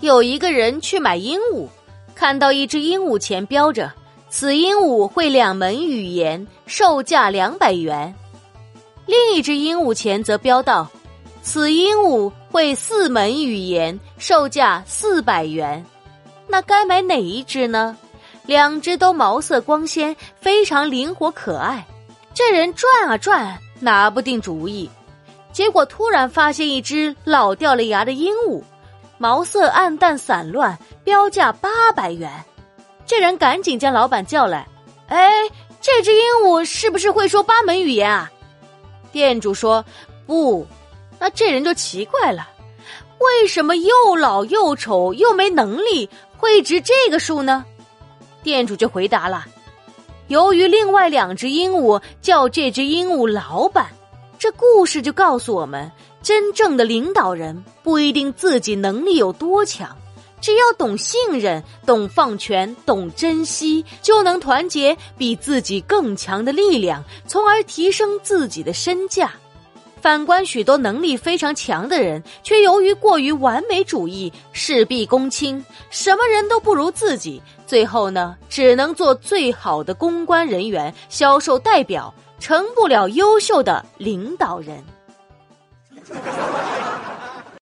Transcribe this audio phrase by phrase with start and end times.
[0.00, 1.66] 有一个人去买鹦鹉，
[2.14, 3.92] 看到一只鹦鹉前标着
[4.30, 8.14] “此鹦鹉会两门语言，售价两百元”，
[9.06, 10.86] 另一只鹦鹉前则标道
[11.42, 15.84] “此鹦鹉会四门语言，售价四百元”。
[16.46, 17.96] 那该买哪一只呢？
[18.46, 21.84] 两只都毛色光鲜，非常灵活可爱。
[22.32, 24.88] 这人转啊转，拿不定主意，
[25.52, 28.62] 结果突然发现一只老掉了牙的鹦鹉。
[29.18, 32.30] 毛色暗淡散乱，标价八百元。
[33.04, 34.66] 这人赶紧将老板叫来。
[35.08, 35.30] 哎，
[35.80, 38.30] 这只鹦鹉是不是会说八门语言啊？
[39.10, 39.84] 店主说
[40.26, 40.66] 不。
[41.18, 42.48] 那这人就奇怪了，
[43.18, 47.64] 为什么又老又丑又没能力会值这个数呢？
[48.44, 49.44] 店主就回答了：
[50.28, 53.88] 由于另外两只鹦鹉叫这只鹦鹉老板。
[54.38, 55.90] 这故事就告诉我们。
[56.20, 59.96] 真正的领导人不一定自己能力有多强，
[60.40, 69.32] 只要懂信任、懂放权、懂珍惜，就能团结比自己更强的力量，从而提升自己的身价。
[70.08, 84.82] 反观许多能力非常强的人，却由于过于完美主义、事必躬亲，什么人都不如自己，最后呢，只能做最好的公关人员、销售代表，成不了优秀的领导人。